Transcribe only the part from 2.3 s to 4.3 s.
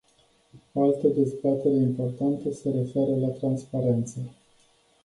se referă la transparență.